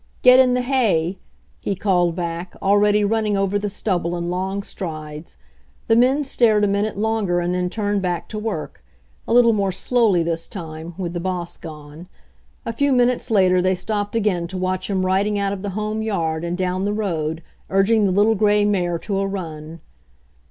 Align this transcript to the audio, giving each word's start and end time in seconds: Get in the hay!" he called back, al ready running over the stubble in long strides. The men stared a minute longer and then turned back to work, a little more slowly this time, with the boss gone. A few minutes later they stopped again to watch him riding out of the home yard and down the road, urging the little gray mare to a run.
Get 0.23 0.39
in 0.39 0.55
the 0.55 0.63
hay!" 0.63 1.19
he 1.59 1.75
called 1.75 2.15
back, 2.15 2.55
al 2.59 2.75
ready 2.77 3.03
running 3.05 3.37
over 3.37 3.59
the 3.59 3.69
stubble 3.69 4.17
in 4.17 4.29
long 4.29 4.63
strides. 4.63 5.37
The 5.87 5.95
men 5.95 6.23
stared 6.23 6.63
a 6.63 6.67
minute 6.67 6.97
longer 6.97 7.39
and 7.39 7.53
then 7.53 7.69
turned 7.69 8.01
back 8.01 8.27
to 8.29 8.39
work, 8.39 8.83
a 9.27 9.33
little 9.35 9.53
more 9.53 9.71
slowly 9.71 10.23
this 10.23 10.47
time, 10.47 10.95
with 10.97 11.13
the 11.13 11.19
boss 11.19 11.55
gone. 11.55 12.07
A 12.65 12.73
few 12.73 12.91
minutes 12.91 13.29
later 13.29 13.61
they 13.61 13.75
stopped 13.75 14.15
again 14.15 14.47
to 14.47 14.57
watch 14.57 14.89
him 14.89 15.05
riding 15.05 15.37
out 15.37 15.53
of 15.53 15.61
the 15.61 15.69
home 15.77 16.01
yard 16.01 16.43
and 16.43 16.57
down 16.57 16.83
the 16.83 16.93
road, 16.93 17.43
urging 17.69 18.05
the 18.05 18.11
little 18.11 18.33
gray 18.33 18.65
mare 18.65 18.97
to 18.97 19.19
a 19.19 19.27
run. 19.27 19.81